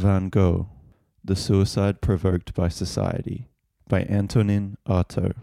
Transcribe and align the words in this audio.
Van 0.00 0.30
Gogh, 0.30 0.66
The 1.22 1.36
Suicide 1.36 2.00
Provoked 2.00 2.54
by 2.54 2.68
Society 2.68 3.50
by 3.86 4.04
Antonin 4.04 4.78
Artaud. 4.88 5.34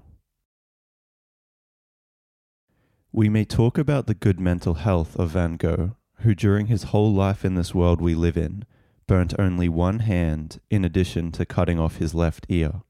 We 3.11 3.29
may 3.29 3.45
talk 3.45 3.77
about 3.77 4.07
the 4.07 4.15
good 4.15 4.39
mental 4.39 4.73
health 4.73 5.15
of 5.15 5.29
Van 5.29 5.57
Gogh, 5.57 5.95
who 6.21 6.33
during 6.33 6.65
his 6.65 6.85
whole 6.85 7.13
life 7.13 7.45
in 7.45 7.53
this 7.53 7.75
world 7.75 8.01
we 8.01 8.15
live 8.15 8.35
in, 8.35 8.65
burnt 9.05 9.35
only 9.37 9.69
one 9.69 9.99
hand 9.99 10.59
in 10.71 10.83
addition 10.83 11.31
to 11.33 11.45
cutting 11.45 11.79
off 11.79 11.97
his 11.97 12.15
left 12.15 12.47
ear. 12.49 12.81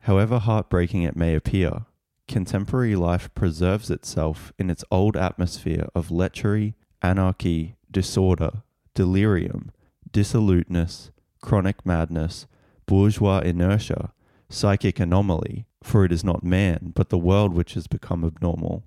However 0.00 0.38
heartbreaking 0.38 1.02
it 1.02 1.16
may 1.16 1.34
appear, 1.34 1.84
contemporary 2.28 2.96
life 2.96 3.28
preserves 3.34 3.90
itself 3.90 4.54
in 4.58 4.70
its 4.70 4.84
old 4.90 5.18
atmosphere 5.18 5.88
of 5.94 6.08
lechery, 6.08 6.72
anarchy, 7.02 7.76
disorder, 7.90 8.62
delirium, 8.94 9.70
dissoluteness, 10.12 11.10
chronic 11.40 11.84
madness, 11.84 12.46
bourgeois 12.86 13.38
inertia, 13.40 14.12
psychic 14.48 15.00
anomaly, 15.00 15.66
for 15.82 16.04
it 16.04 16.12
is 16.12 16.22
not 16.22 16.44
man, 16.44 16.92
but 16.94 17.08
the 17.08 17.18
world 17.18 17.54
which 17.54 17.74
has 17.74 17.86
become 17.86 18.24
abnormal, 18.24 18.84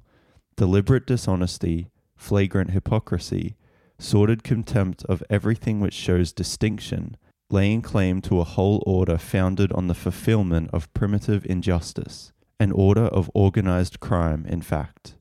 deliberate 0.55 1.05
dishonesty, 1.05 1.89
flagrant 2.16 2.72
hypocrisy, 2.72 3.58
sordid 3.99 4.44
contempt 4.44 5.03
of 5.05 5.23
everything 5.30 5.80
which 5.80 5.94
shows 5.94 6.31
distinction, 6.31 7.17
laying 7.49 7.81
claim 7.81 8.21
to 8.21 8.39
a 8.39 8.45
whole 8.45 8.83
order 8.86 9.17
founded 9.17 9.71
on 9.73 9.88
the 9.88 9.94
fulfillment 9.94 10.69
of 10.71 10.92
primitive 10.94 11.45
injustice, 11.45 12.31
an 12.59 12.71
order 12.71 13.05
of 13.05 13.30
organized 13.33 13.99
crime, 13.99 14.45
in 14.47 14.61
fact. 14.61 15.16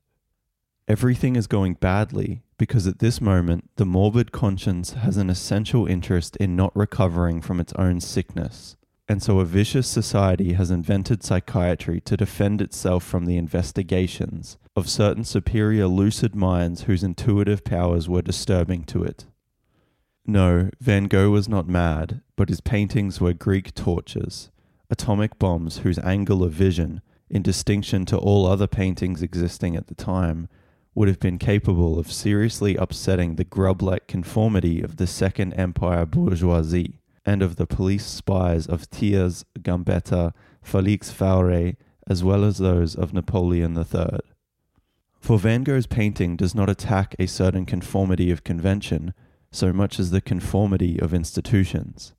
Everything 0.87 1.35
is 1.35 1.47
going 1.47 1.75
badly 1.75 2.43
because 2.59 2.87
at 2.87 2.99
this 2.99 3.21
moment 3.21 3.71
the 3.77 3.87
morbid 3.87 4.33
conscience 4.33 4.93
has 4.93 5.17
an 5.17 5.31
essential 5.31 5.87
interest 5.87 6.37
in 6.37 6.57
not 6.57 6.75
recovering 6.77 7.41
from 7.41 7.61
its 7.61 7.73
own 7.75 8.01
sickness. 8.01 8.77
And 9.07 9.23
so 9.23 9.39
a 9.39 9.45
vicious 9.45 9.87
society 9.87 10.55
has 10.55 10.71
invented 10.71 11.23
psychiatry 11.23 12.01
to 12.03 12.17
defend 12.17 12.63
itself 12.63 13.05
from 13.05 13.27
the 13.27 13.37
investigations 13.37 14.57
of 14.75 14.89
certain 14.89 15.25
superior 15.25 15.87
lucid 15.87 16.35
minds 16.35 16.83
whose 16.83 17.05
intuitive 17.05 17.65
powers 17.65 18.09
were 18.09 18.23
disturbing 18.23 18.85
to 18.85 19.05
it. 19.05 19.27
No, 20.27 20.71
Van 20.81 21.05
Gogh 21.05 21.31
was 21.31 21.49
not 21.49 21.69
mad, 21.69 22.23
but 22.35 22.49
his 22.49 22.63
paintings 22.63 23.21
were 23.21 23.35
Greek 23.35 23.75
torches, 23.75 24.51
atomic 24.89 25.39
bombs 25.39 25.79
whose 25.79 25.99
angle 25.99 26.43
of 26.43 26.53
vision, 26.53 27.03
in 27.29 27.43
distinction 27.43 28.07
to 28.07 28.17
all 28.17 28.47
other 28.47 28.67
paintings 28.67 29.23
existing 29.23 29.77
at 29.77 29.89
the 29.89 29.95
time, 29.95 30.49
would 30.95 31.09
have 31.09 31.19
been 31.19 31.39
capable 31.39 31.99
of 31.99 32.13
seriously 32.13 32.77
upsetting 32.77 33.35
the 33.35 33.45
grub 33.45 33.83
like 33.83 34.07
conformity 34.07 34.81
of 34.81 34.97
the 34.97 35.07
Second 35.07 35.53
Empire 35.55 36.07
bourgeoisie 36.07 37.01
and 37.27 37.43
of 37.43 37.57
the 37.57 37.67
police 37.67 38.07
spies 38.07 38.67
of 38.67 38.85
Thiers, 38.85 39.45
Gambetta, 39.59 40.33
Felix 40.63 41.11
Faure, 41.11 41.75
as 42.07 42.23
well 42.23 42.45
as 42.45 42.59
those 42.59 42.95
of 42.95 43.13
Napoleon 43.13 43.77
III. 43.77 44.21
For 45.21 45.39
Van 45.39 45.65
Gogh's 45.65 45.87
painting 45.87 46.37
does 46.37 46.55
not 46.55 46.69
attack 46.69 47.17
a 47.19 47.27
certain 47.27 47.65
conformity 47.65 48.31
of 48.31 48.45
convention 48.45 49.15
so 49.51 49.73
much 49.73 49.99
as 49.99 50.11
the 50.11 50.21
conformity 50.21 50.99
of 51.01 51.15
institutions. 51.15 52.13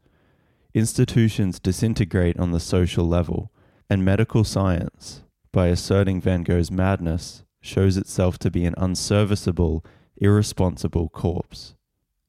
Institutions 0.74 1.60
disintegrate 1.60 2.40
on 2.40 2.52
the 2.52 2.60
social 2.60 3.06
level, 3.06 3.52
and 3.90 4.04
medical 4.04 4.44
science, 4.44 5.22
by 5.52 5.68
asserting 5.68 6.20
Van 6.20 6.44
Gogh's 6.44 6.72
madness, 6.72 7.44
shows 7.66 7.98
itself 7.98 8.38
to 8.40 8.52
be 8.52 8.66
an 8.66 8.76
unserviceable, 8.78 9.84
irresponsible 10.18 11.10
corpse. 11.10 11.76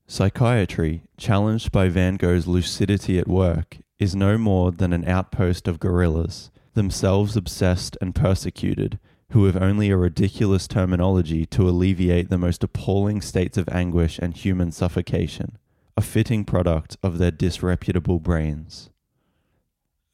Psychiatry, 0.06 1.02
challenged 1.16 1.72
by 1.72 1.88
Van 1.88 2.16
Gogh's 2.16 2.46
lucidity 2.46 3.18
at 3.18 3.26
work, 3.26 3.78
is 3.98 4.14
no 4.14 4.38
more 4.38 4.70
than 4.70 4.92
an 4.92 5.06
outpost 5.06 5.66
of 5.66 5.80
guerrillas, 5.80 6.50
themselves 6.74 7.36
obsessed 7.36 7.96
and 8.00 8.14
persecuted, 8.14 8.98
who 9.30 9.46
have 9.46 9.56
only 9.56 9.90
a 9.90 9.96
ridiculous 9.96 10.68
terminology 10.68 11.44
to 11.46 11.68
alleviate 11.68 12.30
the 12.30 12.38
most 12.38 12.62
appalling 12.62 13.20
states 13.20 13.58
of 13.58 13.68
anguish 13.70 14.18
and 14.18 14.36
human 14.36 14.70
suffocation, 14.70 15.58
a 15.96 16.02
fitting 16.02 16.44
product 16.44 16.96
of 17.02 17.18
their 17.18 17.32
disreputable 17.32 18.20
brains. 18.20 18.90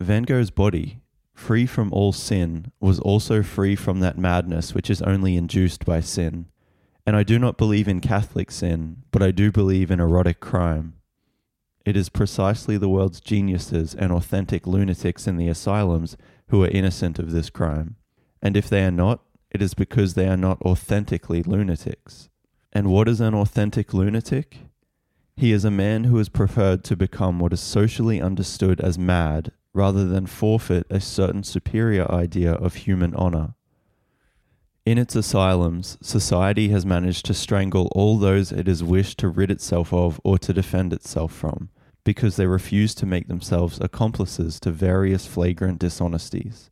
Van 0.00 0.22
Gogh's 0.22 0.50
body, 0.50 1.01
free 1.34 1.66
from 1.66 1.92
all 1.92 2.12
sin, 2.12 2.72
was 2.80 3.00
also 3.00 3.42
free 3.42 3.74
from 3.74 4.00
that 4.00 4.18
madness 4.18 4.74
which 4.74 4.90
is 4.90 5.02
only 5.02 5.36
induced 5.36 5.84
by 5.84 6.00
sin. 6.00 6.46
And 7.06 7.16
I 7.16 7.22
do 7.22 7.38
not 7.38 7.58
believe 7.58 7.88
in 7.88 8.00
Catholic 8.00 8.50
sin, 8.50 8.98
but 9.10 9.22
I 9.22 9.30
do 9.30 9.50
believe 9.50 9.90
in 9.90 10.00
erotic 10.00 10.40
crime. 10.40 10.94
It 11.84 11.96
is 11.96 12.08
precisely 12.08 12.78
the 12.78 12.88
world's 12.88 13.20
geniuses 13.20 13.94
and 13.94 14.12
authentic 14.12 14.66
lunatics 14.66 15.26
in 15.26 15.36
the 15.36 15.48
asylums 15.48 16.16
who 16.48 16.62
are 16.62 16.68
innocent 16.68 17.18
of 17.18 17.32
this 17.32 17.50
crime. 17.50 17.96
And 18.40 18.56
if 18.56 18.68
they 18.68 18.84
are 18.84 18.92
not, 18.92 19.20
it 19.50 19.60
is 19.60 19.74
because 19.74 20.14
they 20.14 20.28
are 20.28 20.36
not 20.36 20.62
authentically 20.62 21.42
lunatics. 21.42 22.28
And 22.72 22.88
what 22.88 23.08
is 23.08 23.20
an 23.20 23.34
authentic 23.34 23.92
lunatic? 23.92 24.58
He 25.36 25.52
is 25.52 25.64
a 25.64 25.70
man 25.70 26.04
who 26.04 26.18
has 26.18 26.28
preferred 26.28 26.84
to 26.84 26.96
become 26.96 27.40
what 27.40 27.52
is 27.52 27.60
socially 27.60 28.20
understood 28.20 28.80
as 28.80 28.98
mad 28.98 29.52
rather 29.74 30.06
than 30.06 30.26
forfeit 30.26 30.86
a 30.90 31.00
certain 31.00 31.42
superior 31.42 32.10
idea 32.10 32.52
of 32.52 32.74
human 32.74 33.14
honor. 33.14 33.54
In 34.84 34.98
its 34.98 35.14
asylums, 35.14 35.96
society 36.02 36.70
has 36.70 36.84
managed 36.84 37.24
to 37.26 37.34
strangle 37.34 37.88
all 37.92 38.18
those 38.18 38.50
it 38.50 38.66
has 38.66 38.82
wished 38.82 39.18
to 39.18 39.28
rid 39.28 39.50
itself 39.50 39.92
of 39.92 40.20
or 40.24 40.38
to 40.38 40.52
defend 40.52 40.92
itself 40.92 41.32
from, 41.32 41.70
because 42.04 42.34
they 42.34 42.46
refuse 42.46 42.94
to 42.96 43.06
make 43.06 43.28
themselves 43.28 43.78
accomplices 43.80 44.58
to 44.60 44.72
various 44.72 45.26
flagrant 45.26 45.78
dishonesties. 45.78 46.70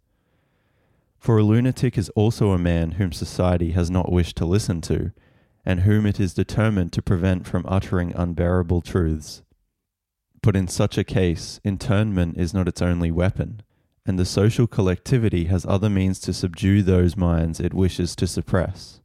For 1.18 1.38
a 1.38 1.44
lunatic 1.44 1.96
is 1.96 2.08
also 2.10 2.50
a 2.50 2.58
man 2.58 2.92
whom 2.92 3.12
society 3.12 3.72
has 3.72 3.90
not 3.90 4.10
wished 4.10 4.36
to 4.36 4.44
listen 4.44 4.80
to, 4.82 5.12
and 5.64 5.80
whom 5.80 6.04
it 6.04 6.18
is 6.18 6.34
determined 6.34 6.92
to 6.94 7.02
prevent 7.02 7.46
from 7.46 7.64
uttering 7.68 8.12
unbearable 8.16 8.80
truths. 8.80 9.42
But 10.42 10.56
in 10.56 10.68
such 10.68 10.96
a 10.96 11.04
case, 11.04 11.60
internment 11.64 12.38
is 12.38 12.54
not 12.54 12.68
its 12.68 12.80
only 12.80 13.10
weapon, 13.10 13.62
and 14.06 14.18
the 14.18 14.24
social 14.24 14.66
collectivity 14.66 15.44
has 15.44 15.66
other 15.66 15.90
means 15.90 16.18
to 16.20 16.32
subdue 16.32 16.82
those 16.82 17.16
minds 17.16 17.60
it 17.60 17.74
wishes 17.74 18.16
to 18.16 18.26
suppress. 18.26 19.00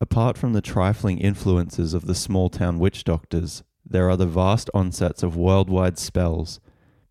Apart 0.00 0.36
from 0.36 0.52
the 0.52 0.60
trifling 0.60 1.18
influences 1.18 1.94
of 1.94 2.06
the 2.06 2.14
small 2.14 2.50
town 2.50 2.78
witch 2.78 3.04
doctors, 3.04 3.62
there 3.88 4.10
are 4.10 4.16
the 4.16 4.26
vast 4.26 4.68
onsets 4.74 5.22
of 5.22 5.36
worldwide 5.36 5.98
spells, 5.98 6.58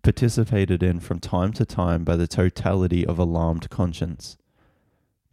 participated 0.03 0.83
in 0.83 0.99
from 0.99 1.19
time 1.19 1.53
to 1.53 1.65
time 1.65 2.03
by 2.03 2.17
the 2.17 2.27
totality 2.27 3.05
of 3.05 3.17
alarmed 3.17 3.69
conscience. 3.69 4.37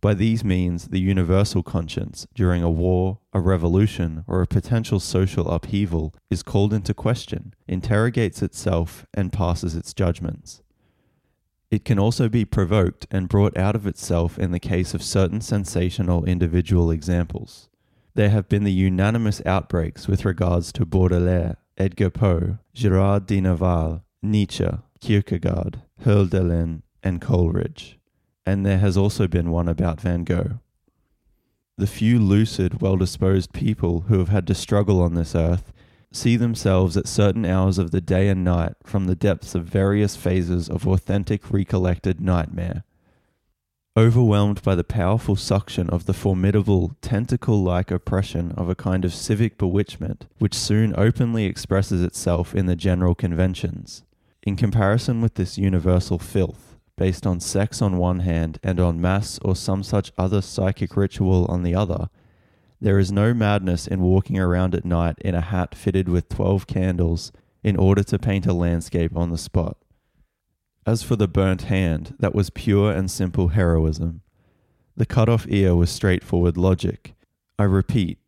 By 0.01 0.15
these 0.15 0.43
means, 0.43 0.89
the 0.89 1.01
universal 1.01 1.63
conscience, 1.63 2.27
during 2.35 2.63
a 2.63 2.71
war, 2.71 3.19
a 3.35 3.41
revolution, 3.41 4.25
or 4.27 4.41
a 4.41 4.47
potential 4.47 4.99
social 4.99 5.51
upheaval, 5.51 6.15
is 6.31 6.43
called 6.43 6.73
into 6.73 6.95
question, 6.95 7.55
interrogates 7.69 8.41
itself, 8.41 9.05
and 9.13 9.33
passes 9.33 9.77
its 9.77 9.93
judgments. 9.93 10.63
It 11.71 11.85
can 11.85 11.99
also 11.99 12.31
be 12.31 12.47
provoked 12.47 13.07
and 13.11 13.29
brought 13.29 13.57
out 13.59 13.77
of 13.77 13.87
itself 13.87 14.39
in 14.39 14.53
the 14.53 14.59
case 14.59 14.95
of 14.95 15.03
certain 15.03 15.43
sensational 15.43 16.25
individual 16.25 16.91
examples. 16.91 17.69
There 18.15 18.31
have 18.31 18.49
been 18.49 18.65
the 18.65 18.73
unanimous 18.73 19.43
outbreaks 19.45 20.09
with 20.09 20.25
regards 20.25 20.73
to 20.73 20.87
Baudelaire, 20.87 21.59
Edgar 21.77 22.11
Poe, 22.11 22.59
Gerard 22.73 23.27
de 23.27 23.41
Nerval, 23.41 24.03
Nietzsche, 24.23 24.69
Kierkegaard, 25.01 25.83
Hölderlin, 26.03 26.83
and 27.03 27.21
Coleridge 27.21 28.00
and 28.47 28.65
there 28.65 28.79
has 28.79 28.97
also 28.97 29.27
been 29.27 29.51
one 29.51 29.69
about 29.69 30.01
Van 30.01 30.25
Gogh. 30.25 30.61
The 31.79 31.87
few 31.87 32.19
lucid, 32.19 32.83
well 32.83 32.97
disposed 32.97 33.53
people 33.53 34.03
who 34.03 34.19
have 34.19 34.29
had 34.29 34.47
to 34.49 34.55
struggle 34.55 35.01
on 35.01 35.15
this 35.15 35.35
earth 35.35 35.73
see 36.13 36.37
themselves 36.37 36.97
at 36.97 37.07
certain 37.07 37.45
hours 37.45 37.79
of 37.79 37.91
the 37.91 38.01
day 38.01 38.29
and 38.29 38.45
night 38.45 38.75
from 38.83 39.07
the 39.07 39.15
depths 39.15 39.55
of 39.55 39.65
various 39.65 40.17
phases 40.17 40.69
of 40.69 40.87
authentic 40.87 41.51
recollected 41.53 42.21
nightmare. 42.21 42.85
Overwhelmed 43.97 44.63
by 44.63 44.75
the 44.75 44.85
powerful 44.85 45.37
suction 45.37 45.91
of 45.91 46.07
the 46.07 46.13
formidable, 46.13 46.97
tentacle 47.01 47.63
like 47.63 47.91
oppression 47.91 48.53
of 48.53 48.69
a 48.69 48.75
kind 48.75 49.05
of 49.05 49.15
civic 49.15 49.59
bewitchment, 49.59 50.27
which 50.39 50.55
soon 50.55 50.95
openly 50.97 51.45
expresses 51.45 52.03
itself 52.03 52.55
in 52.55 52.67
the 52.67 52.77
general 52.77 53.15
conventions. 53.15 54.05
In 54.43 54.57
comparison 54.57 55.21
with 55.21 55.35
this 55.35 55.59
universal 55.59 56.19
filth, 56.19 56.70
based 57.01 57.27
on 57.27 57.41
sex 57.41 57.81
on 57.81 57.97
one 57.97 58.19
hand 58.21 58.59
and 58.63 58.79
on 58.79 59.01
mass 59.01 59.39
or 59.41 59.57
some 59.57 59.83
such 59.83 60.13
other 60.19 60.43
psychic 60.43 60.99
ritual 60.99 61.47
on 61.47 61.63
the 61.63 61.75
other, 61.75 62.11
there 62.79 62.99
is 62.99 63.11
no 63.11 63.33
madness 63.33 63.87
in 63.87 64.03
walking 64.03 64.39
around 64.39 64.75
at 64.75 64.85
night 64.85 65.17
in 65.23 65.35
a 65.35 65.41
hat 65.41 65.75
fitted 65.75 66.11
with 66.11 66.29
12 66.29 66.67
candles 66.67 67.33
in 67.65 67.75
order 67.75 68.03
to 68.03 68.19
paint 68.19 68.45
a 68.45 68.53
landscape 68.53 69.17
on 69.17 69.31
the 69.31 69.39
spot. 69.39 69.79
As 70.85 71.03
for 71.03 71.17
the 71.17 71.27
burnt 71.27 71.63
hand, 71.63 72.17
that 72.19 72.35
was 72.35 72.51
pure 72.51 72.93
and 72.93 73.11
simple 73.11 73.49
heroism. 73.49 74.21
The 74.95 75.07
cut 75.07 75.31
off 75.31 75.47
ear 75.49 75.75
was 75.75 75.89
straightforward 75.89 76.59
logic. 76.59 77.15
I 77.59 77.63
repeat, 77.63 78.19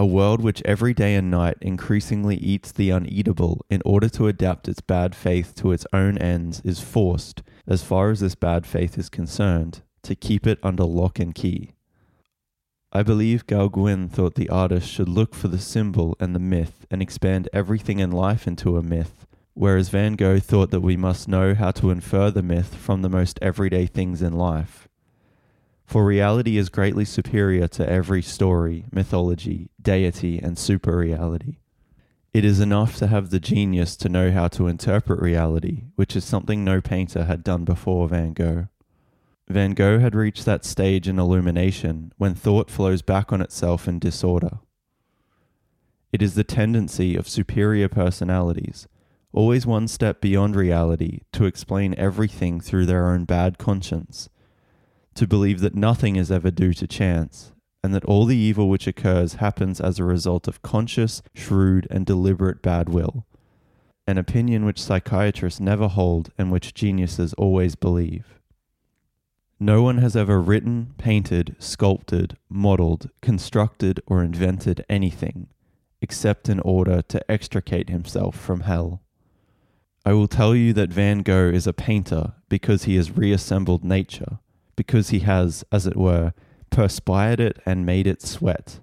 A 0.00 0.06
world 0.06 0.40
which 0.40 0.62
every 0.64 0.94
day 0.94 1.14
and 1.14 1.30
night 1.30 1.58
increasingly 1.60 2.36
eats 2.36 2.72
the 2.72 2.88
uneatable 2.88 3.60
in 3.68 3.82
order 3.84 4.08
to 4.08 4.28
adapt 4.28 4.66
its 4.66 4.80
bad 4.80 5.14
faith 5.14 5.54
to 5.56 5.72
its 5.72 5.84
own 5.92 6.16
ends 6.16 6.62
is 6.64 6.80
forced, 6.80 7.42
as 7.66 7.82
far 7.82 8.08
as 8.08 8.20
this 8.20 8.34
bad 8.34 8.64
faith 8.64 8.96
is 8.96 9.10
concerned, 9.10 9.82
to 10.04 10.14
keep 10.14 10.46
it 10.46 10.58
under 10.62 10.84
lock 10.84 11.18
and 11.18 11.34
key. 11.34 11.74
I 12.90 13.02
believe 13.02 13.46
Gauguin 13.46 14.08
thought 14.08 14.36
the 14.36 14.48
artist 14.48 14.90
should 14.90 15.10
look 15.10 15.34
for 15.34 15.48
the 15.48 15.58
symbol 15.58 16.16
and 16.18 16.34
the 16.34 16.40
myth 16.40 16.86
and 16.90 17.02
expand 17.02 17.50
everything 17.52 17.98
in 17.98 18.10
life 18.10 18.46
into 18.46 18.78
a 18.78 18.82
myth, 18.82 19.26
whereas 19.52 19.90
Van 19.90 20.14
Gogh 20.14 20.40
thought 20.40 20.70
that 20.70 20.80
we 20.80 20.96
must 20.96 21.28
know 21.28 21.54
how 21.54 21.72
to 21.72 21.90
infer 21.90 22.30
the 22.30 22.42
myth 22.42 22.74
from 22.74 23.02
the 23.02 23.10
most 23.10 23.38
everyday 23.42 23.84
things 23.84 24.22
in 24.22 24.32
life. 24.32 24.88
For 25.90 26.04
reality 26.04 26.56
is 26.56 26.68
greatly 26.68 27.04
superior 27.04 27.66
to 27.66 27.90
every 27.90 28.22
story, 28.22 28.84
mythology, 28.92 29.70
deity, 29.82 30.38
and 30.38 30.56
super 30.56 30.96
reality. 30.96 31.56
It 32.32 32.44
is 32.44 32.60
enough 32.60 32.94
to 32.98 33.08
have 33.08 33.30
the 33.30 33.40
genius 33.40 33.96
to 33.96 34.08
know 34.08 34.30
how 34.30 34.46
to 34.46 34.68
interpret 34.68 35.20
reality, 35.20 35.86
which 35.96 36.14
is 36.14 36.24
something 36.24 36.62
no 36.62 36.80
painter 36.80 37.24
had 37.24 37.42
done 37.42 37.64
before 37.64 38.06
Van 38.06 38.34
Gogh. 38.34 38.68
Van 39.48 39.72
Gogh 39.72 39.98
had 39.98 40.14
reached 40.14 40.44
that 40.44 40.64
stage 40.64 41.08
in 41.08 41.18
illumination 41.18 42.12
when 42.18 42.36
thought 42.36 42.70
flows 42.70 43.02
back 43.02 43.32
on 43.32 43.40
itself 43.40 43.88
in 43.88 43.98
disorder. 43.98 44.60
It 46.12 46.22
is 46.22 46.36
the 46.36 46.44
tendency 46.44 47.16
of 47.16 47.28
superior 47.28 47.88
personalities, 47.88 48.86
always 49.32 49.66
one 49.66 49.88
step 49.88 50.20
beyond 50.20 50.54
reality, 50.54 51.22
to 51.32 51.46
explain 51.46 51.96
everything 51.98 52.60
through 52.60 52.86
their 52.86 53.08
own 53.08 53.24
bad 53.24 53.58
conscience 53.58 54.28
to 55.20 55.26
believe 55.26 55.60
that 55.60 55.74
nothing 55.74 56.16
is 56.16 56.30
ever 56.30 56.50
due 56.50 56.72
to 56.72 56.86
chance, 56.86 57.52
and 57.84 57.94
that 57.94 58.06
all 58.06 58.24
the 58.24 58.38
evil 58.38 58.70
which 58.70 58.86
occurs 58.86 59.34
happens 59.34 59.78
as 59.78 59.98
a 59.98 60.04
result 60.04 60.48
of 60.48 60.62
conscious, 60.62 61.20
shrewd, 61.34 61.86
and 61.90 62.06
deliberate 62.06 62.62
bad 62.62 62.88
will. 62.88 63.26
An 64.06 64.16
opinion 64.16 64.64
which 64.64 64.80
psychiatrists 64.80 65.60
never 65.60 65.88
hold 65.88 66.32
and 66.38 66.50
which 66.50 66.72
geniuses 66.72 67.34
always 67.34 67.74
believe. 67.74 68.40
No 69.60 69.82
one 69.82 69.98
has 69.98 70.16
ever 70.16 70.40
written, 70.40 70.94
painted, 70.96 71.54
sculpted, 71.58 72.38
modeled, 72.48 73.10
constructed, 73.20 74.00
or 74.06 74.24
invented 74.24 74.86
anything 74.88 75.48
except 76.00 76.48
in 76.48 76.60
order 76.60 77.02
to 77.02 77.30
extricate 77.30 77.90
himself 77.90 78.40
from 78.40 78.60
hell. 78.60 79.02
I 80.06 80.14
will 80.14 80.28
tell 80.28 80.56
you 80.56 80.72
that 80.72 80.90
Van 80.90 81.18
Gogh 81.18 81.50
is 81.50 81.66
a 81.66 81.74
painter 81.74 82.32
because 82.48 82.84
he 82.84 82.96
has 82.96 83.18
reassembled 83.18 83.84
nature 83.84 84.38
because 84.80 85.10
he 85.10 85.18
has, 85.18 85.62
as 85.70 85.86
it 85.86 85.94
were, 85.94 86.32
perspired 86.70 87.38
it 87.38 87.58
and 87.66 87.84
made 87.84 88.06
it 88.06 88.22
sweat, 88.22 88.80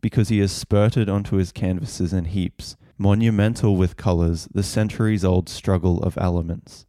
because 0.00 0.28
he 0.28 0.40
has 0.40 0.50
spurted 0.50 1.08
onto 1.08 1.36
his 1.36 1.52
canvases 1.52 2.12
in 2.12 2.24
heaps, 2.24 2.76
monumental 2.98 3.76
with 3.76 3.96
colours, 3.96 4.48
the 4.52 4.64
centuries 4.64 5.24
old 5.24 5.48
struggle 5.48 6.02
of 6.02 6.18
elements. 6.18 6.84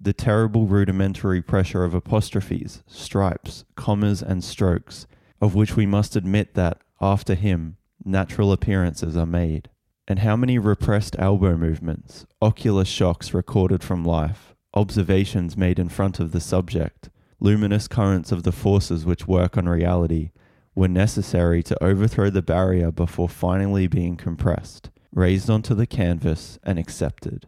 The 0.00 0.14
terrible 0.14 0.66
rudimentary 0.66 1.42
pressure 1.42 1.84
of 1.84 1.92
apostrophes, 1.92 2.82
stripes, 2.86 3.66
commas, 3.76 4.22
and 4.22 4.42
strokes, 4.42 5.06
of 5.38 5.54
which 5.54 5.76
we 5.76 5.84
must 5.84 6.16
admit 6.16 6.54
that, 6.54 6.78
after 7.02 7.34
him, 7.34 7.76
natural 8.02 8.50
appearances 8.50 9.14
are 9.14 9.26
made. 9.26 9.68
And 10.06 10.20
how 10.20 10.36
many 10.36 10.58
repressed 10.58 11.16
elbow 11.18 11.54
movements, 11.54 12.24
ocular 12.40 12.86
shocks 12.86 13.34
recorded 13.34 13.84
from 13.84 14.06
life, 14.06 14.54
observations 14.72 15.54
made 15.54 15.78
in 15.78 15.90
front 15.90 16.18
of 16.18 16.32
the 16.32 16.40
subject, 16.40 17.10
luminous 17.40 17.88
currents 17.88 18.32
of 18.32 18.42
the 18.42 18.52
forces 18.52 19.04
which 19.04 19.28
work 19.28 19.56
on 19.56 19.68
reality 19.68 20.30
were 20.74 20.88
necessary 20.88 21.62
to 21.62 21.82
overthrow 21.82 22.30
the 22.30 22.42
barrier 22.42 22.90
before 22.90 23.28
finally 23.28 23.86
being 23.86 24.16
compressed, 24.16 24.90
raised 25.12 25.50
onto 25.50 25.74
the 25.74 25.86
canvas, 25.86 26.58
and 26.62 26.78
accepted. 26.78 27.46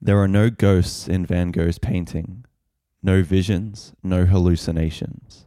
There 0.00 0.18
are 0.18 0.28
no 0.28 0.50
ghosts 0.50 1.08
in 1.08 1.26
Van 1.26 1.50
Gogh's 1.50 1.78
painting, 1.78 2.44
no 3.02 3.22
visions, 3.22 3.92
no 4.02 4.26
hallucinations. 4.26 5.46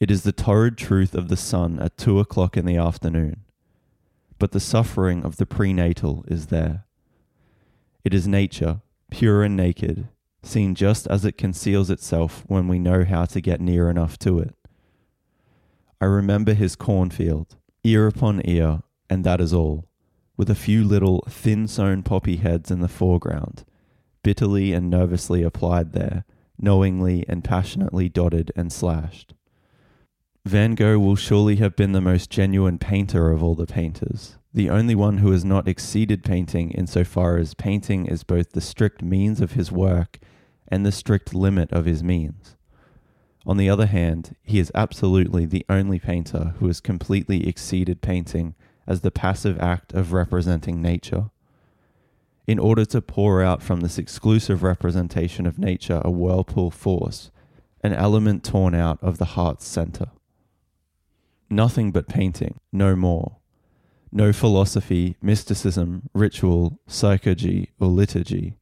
It 0.00 0.10
is 0.10 0.22
the 0.22 0.32
torrid 0.32 0.76
truth 0.76 1.14
of 1.14 1.28
the 1.28 1.36
sun 1.36 1.78
at 1.78 1.96
two 1.96 2.18
o'clock 2.18 2.56
in 2.56 2.66
the 2.66 2.76
afternoon, 2.76 3.44
but 4.38 4.52
the 4.52 4.60
suffering 4.60 5.24
of 5.24 5.36
the 5.36 5.46
prenatal 5.46 6.24
is 6.28 6.46
there. 6.46 6.84
It 8.02 8.12
is 8.12 8.28
nature, 8.28 8.80
pure 9.10 9.42
and 9.42 9.56
naked, 9.56 10.08
seen 10.46 10.74
just 10.74 11.06
as 11.06 11.24
it 11.24 11.38
conceals 11.38 11.90
itself 11.90 12.44
when 12.46 12.68
we 12.68 12.78
know 12.78 13.04
how 13.04 13.24
to 13.26 13.40
get 13.40 13.60
near 13.60 13.88
enough 13.88 14.18
to 14.18 14.38
it. 14.38 14.54
I 16.00 16.06
remember 16.06 16.54
his 16.54 16.76
cornfield, 16.76 17.56
ear 17.82 18.06
upon 18.06 18.42
ear, 18.44 18.82
and 19.08 19.24
that 19.24 19.40
is 19.40 19.54
all, 19.54 19.86
with 20.36 20.50
a 20.50 20.54
few 20.54 20.84
little 20.84 21.24
thin 21.28 21.68
sown 21.68 22.02
poppy 22.02 22.36
heads 22.36 22.70
in 22.70 22.80
the 22.80 22.88
foreground, 22.88 23.64
bitterly 24.22 24.72
and 24.72 24.90
nervously 24.90 25.42
applied 25.42 25.92
there, 25.92 26.24
knowingly 26.58 27.24
and 27.28 27.44
passionately 27.44 28.08
dotted 28.08 28.52
and 28.56 28.72
slashed. 28.72 29.34
Van 30.44 30.74
Gogh 30.74 30.98
will 30.98 31.16
surely 31.16 31.56
have 31.56 31.74
been 31.74 31.92
the 31.92 32.00
most 32.00 32.28
genuine 32.28 32.78
painter 32.78 33.30
of 33.30 33.42
all 33.42 33.54
the 33.54 33.66
painters, 33.66 34.36
the 34.52 34.68
only 34.68 34.94
one 34.94 35.18
who 35.18 35.30
has 35.30 35.44
not 35.44 35.66
exceeded 35.66 36.22
painting 36.22 36.70
insofar 36.72 37.38
as 37.38 37.54
painting 37.54 38.06
is 38.06 38.24
both 38.24 38.52
the 38.52 38.60
strict 38.60 39.02
means 39.02 39.40
of 39.40 39.52
his 39.52 39.72
work 39.72 40.18
and 40.74 40.84
the 40.84 40.90
strict 40.90 41.32
limit 41.32 41.70
of 41.70 41.84
his 41.84 42.02
means. 42.02 42.56
On 43.46 43.58
the 43.58 43.70
other 43.70 43.86
hand, 43.86 44.34
he 44.42 44.58
is 44.58 44.72
absolutely 44.74 45.46
the 45.46 45.64
only 45.68 46.00
painter 46.00 46.54
who 46.58 46.66
has 46.66 46.80
completely 46.80 47.46
exceeded 47.46 48.00
painting 48.00 48.56
as 48.84 49.02
the 49.02 49.12
passive 49.12 49.60
act 49.60 49.92
of 49.92 50.12
representing 50.12 50.82
nature. 50.82 51.30
In 52.48 52.58
order 52.58 52.84
to 52.86 53.00
pour 53.00 53.40
out 53.40 53.62
from 53.62 53.82
this 53.82 53.98
exclusive 53.98 54.64
representation 54.64 55.46
of 55.46 55.60
nature 55.60 56.02
a 56.04 56.10
whirlpool 56.10 56.72
force, 56.72 57.30
an 57.84 57.92
element 57.92 58.42
torn 58.42 58.74
out 58.74 58.98
of 59.00 59.18
the 59.18 59.36
heart's 59.36 59.68
center. 59.68 60.08
Nothing 61.48 61.92
but 61.92 62.08
painting, 62.08 62.58
no 62.72 62.96
more. 62.96 63.36
No 64.10 64.32
philosophy, 64.32 65.14
mysticism, 65.22 66.10
ritual, 66.12 66.80
psychology, 66.88 67.70
or 67.78 67.86
liturgy 67.86 68.56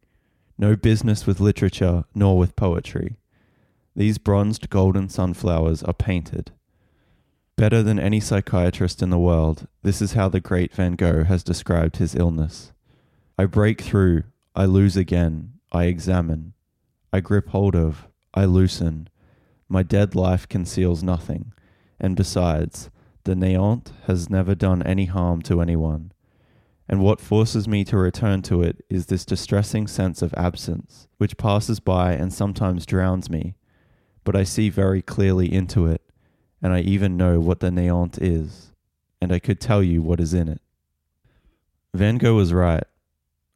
no 0.59 0.77
business 0.77 1.27
with 1.27 1.41
literature 1.41 2.05
nor 2.15 2.39
with 2.39 2.57
poetry. 2.57 3.17
These 3.95 4.19
bronzed 4.19 4.71
golden 4.71 5.09
sunflowers 5.09 5.83
are 5.83 5.93
painted. 5.93 6.53
Better 7.57 7.83
than 7.83 7.99
any 7.99 8.21
psychiatrist 8.21 9.03
in 9.03 9.11
the 9.11 9.19
world, 9.19 9.67
this 9.83 10.01
is 10.01 10.15
how 10.15 10.29
the 10.29 10.41
great 10.41 10.75
Van 10.75 10.95
Gogh 10.97 11.25
has 11.25 11.43
described 11.43 11.97
his 11.97 12.15
illness. 12.15 12.73
I 13.39 13.45
break 13.45 13.81
through, 13.81 14.25
I 14.55 14.65
lose 14.65 14.97
again, 14.97 15.55
I 15.71 15.85
examine, 15.85 16.55
I 17.13 17.21
grip 17.21 17.49
hold 17.49 17.77
of, 17.77 18.07
I 18.35 18.47
loosen. 18.47 19.09
My 19.69 19.83
dead 19.83 20.15
life 20.15 20.49
conceals 20.49 21.03
nothing, 21.03 21.53
and 22.01 22.17
besides, 22.17 22.91
the 23.25 23.35
néant 23.35 23.89
has 24.07 24.31
never 24.31 24.55
done 24.55 24.83
any 24.83 25.05
harm 25.07 25.43
to 25.43 25.61
anyone 25.61 26.13
and 26.89 27.01
what 27.01 27.21
forces 27.21 27.69
me 27.69 27.85
to 27.85 27.97
return 27.97 28.43
to 28.43 28.63
it 28.63 28.85
is 28.89 29.07
this 29.07 29.25
distressing 29.25 29.87
sense 29.87 30.23
of 30.23 30.35
absence, 30.35 31.09
which 31.19 31.37
passes 31.37 31.81
by 31.81 32.13
and 32.13 32.33
sometimes 32.33 32.87
drowns 32.87 33.31
me, 33.31 33.55
but 34.25 34.37
I 34.37 34.45
see 34.45 34.69
very 34.69 35.03
clearly 35.03 35.53
into 35.53 35.87
it, 35.87 36.03
and 36.61 36.73
I 36.73 36.81
even 36.81 37.17
know 37.17 37.41
what 37.41 37.61
the 37.61 37.71
néant 37.71 38.19
is, 38.21 38.73
and 39.21 39.33
I 39.33 39.39
could 39.39 39.61
tell 39.61 39.83
you 39.83 40.03
what 40.03 40.21
is 40.21 40.35
in 40.35 40.49
it. 40.49 40.61
Van 41.95 42.19
Gogh 42.19 42.37
was 42.37 42.53
right. 42.53 42.85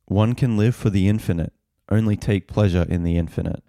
One 0.07 0.35
can 0.35 0.57
live 0.57 0.77
for 0.77 0.91
the 0.91 1.09
infinite, 1.09 1.53
only 1.91 2.17
take 2.17 2.47
pleasure 2.49 2.87
in 2.89 3.03
the 3.03 3.17
infinite. 3.17 3.63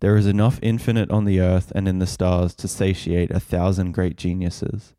There 0.00 0.16
is 0.16 0.26
enough 0.26 0.58
infinite 0.62 1.10
on 1.10 1.24
the 1.24 1.40
earth 1.40 1.72
and 1.74 1.86
in 1.86 1.98
the 1.98 2.06
stars 2.06 2.54
to 2.56 2.68
satiate 2.68 3.30
a 3.30 3.40
thousand 3.40 3.92
great 3.92 4.16
geniuses. 4.16 4.94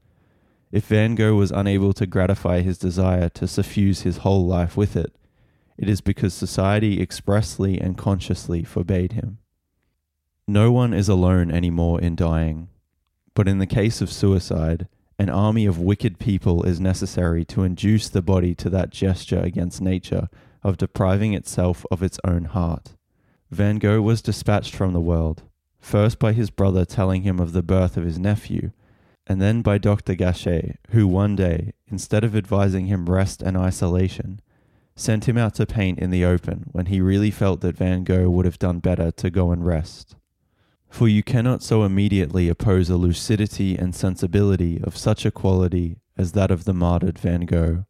If 0.72 0.88
Van 0.88 1.16
Gogh 1.16 1.36
was 1.36 1.51
unable 1.51 1.92
to 1.94 2.06
gratify 2.06 2.62
his 2.62 2.78
desire 2.78 3.28
to 3.30 3.48
suffuse 3.48 4.01
his 4.01 4.18
whole 4.18 4.46
life 4.46 4.78
with 4.78 4.96
it, 4.96 5.13
it 5.78 5.90
is 5.90 6.00
because 6.00 6.34
society 6.34 7.01
expressly 7.01 7.80
and 7.80 7.98
consciously 7.98 8.63
forbade 8.63 9.13
him. 9.13 9.40
No 10.48 10.72
one 10.72 10.94
is 10.94 11.10
alone 11.10 11.51
any 11.51 11.70
more 11.70 12.00
in 12.00 12.16
dying, 12.16 12.70
but 13.34 13.48
in 13.48 13.60
the 13.60 13.66
case 13.66 14.01
of 14.01 14.12
suicide, 14.12 14.88
an 15.20 15.30
army 15.30 15.66
of 15.66 15.78
wicked 15.78 16.20
people 16.20 16.63
is 16.63 16.80
necessary 16.80 17.44
to 17.46 17.63
induce 17.63 18.10
the 18.10 18.22
body 18.22 18.56
to 18.56 18.70
that 18.70 18.90
gesture 18.90 19.40
against 19.40 19.82
nature 19.82 20.30
of 20.63 20.78
depriving 20.78 21.34
itself 21.34 21.86
of 21.92 22.01
its 22.01 22.20
own 22.24 22.46
heart. 22.46 22.96
Van 23.50 23.78
Gogh 23.78 24.01
was 24.01 24.22
dispatched 24.22 24.74
from 24.74 24.94
the 24.94 25.01
world, 25.01 25.44
first 25.80 26.18
by 26.18 26.32
his 26.32 26.50
brother 26.50 26.86
telling 26.86 27.24
him 27.24 27.40
of 27.40 27.51
the 27.51 27.62
birth 27.63 27.98
of 27.98 28.06
his 28.06 28.18
nephew, 28.18 28.72
and 29.28 29.42
then 29.42 29.62
by 29.62 29.78
Dr. 29.78 30.16
Gachet, 30.16 30.78
who 30.90 31.08
one 31.08 31.36
day, 31.36 31.74
instead 31.88 32.24
of 32.24 32.36
advising 32.36 32.88
him 32.88 33.10
rest 33.10 33.42
and 33.42 33.56
isolation, 33.56 34.42
sent 34.96 35.28
him 35.28 35.38
out 35.38 35.56
to 35.56 35.66
paint 35.66 36.00
in 36.00 36.10
the 36.10 36.25
open 36.25 36.66
when 36.72 36.88
he 36.88 37.01
really 37.01 37.32
felt 37.32 37.62
that 37.62 37.78
Van 37.78 38.04
Gogh 38.04 38.30
would 38.30 38.46
have 38.46 38.60
done 38.60 38.80
better 38.80 39.12
to 39.12 39.30
go 39.30 39.51
and 39.51 39.66
rest. 39.66 40.16
For 40.90 41.08
you 41.08 41.24
cannot 41.24 41.63
so 41.63 41.84
immediately 41.84 42.50
oppose 42.50 42.90
a 42.90 42.98
lucidity 42.98 43.78
and 43.78 43.96
sensibility 43.96 44.82
of 44.84 44.98
such 44.98 45.25
a 45.25 45.32
quality 45.32 45.98
as 46.18 46.34
that 46.34 46.51
of 46.51 46.66
the 46.66 46.74
martyred 46.74 47.18
Van 47.18 47.46
Gogh. 47.46 47.86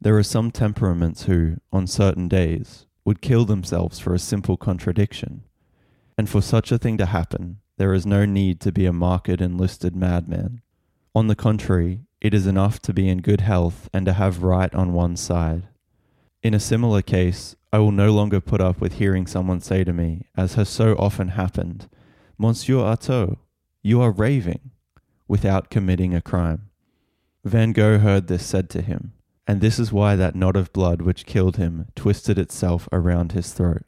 There 0.00 0.18
are 0.18 0.22
some 0.22 0.50
temperaments 0.50 1.24
who, 1.24 1.56
on 1.72 1.86
certain 1.86 2.28
days, 2.28 2.86
would 3.04 3.22
kill 3.22 3.46
themselves 3.46 3.98
for 3.98 4.14
a 4.14 4.18
simple 4.18 4.56
contradiction. 4.56 5.44
And 6.18 6.28
for 6.28 6.42
such 6.42 6.70
a 6.70 6.78
thing 6.78 6.98
to 6.98 7.06
happen, 7.06 7.60
there 7.78 7.94
is 7.94 8.04
no 8.04 8.24
need 8.24 8.60
to 8.60 8.72
be 8.72 8.86
a 8.86 8.92
marked 8.92 9.28
enlisted 9.28 9.96
madman. 9.96 10.60
On 11.14 11.28
the 11.28 11.36
contrary, 11.36 12.00
it 12.20 12.34
is 12.34 12.46
enough 12.46 12.80
to 12.80 12.92
be 12.92 13.08
in 13.08 13.22
good 13.22 13.40
health 13.40 13.88
and 13.94 14.04
to 14.04 14.12
have 14.12 14.42
right 14.42 14.74
on 14.74 14.92
one 14.92 15.16
side. 15.16 15.68
In 16.42 16.54
a 16.54 16.60
similar 16.60 17.02
case, 17.02 17.54
I 17.72 17.78
will 17.78 17.92
no 17.92 18.12
longer 18.12 18.40
put 18.40 18.60
up 18.60 18.80
with 18.80 18.94
hearing 18.94 19.26
someone 19.26 19.60
say 19.60 19.84
to 19.84 19.92
me, 19.92 20.26
as 20.36 20.54
has 20.54 20.68
so 20.68 20.94
often 20.94 21.28
happened, 21.28 21.88
Monsieur 22.36 22.78
Artaud, 22.78 23.36
you 23.82 24.00
are 24.00 24.10
raving, 24.10 24.70
without 25.28 25.70
committing 25.70 26.14
a 26.14 26.20
crime. 26.20 26.70
Van 27.44 27.72
Gogh 27.72 27.98
heard 27.98 28.26
this 28.26 28.44
said 28.44 28.68
to 28.70 28.82
him, 28.82 29.12
and 29.46 29.60
this 29.60 29.78
is 29.78 29.92
why 29.92 30.16
that 30.16 30.34
knot 30.34 30.56
of 30.56 30.72
blood 30.72 31.02
which 31.02 31.26
killed 31.26 31.56
him 31.56 31.86
twisted 31.94 32.38
itself 32.38 32.88
around 32.92 33.32
his 33.32 33.52
throat. 33.52 33.84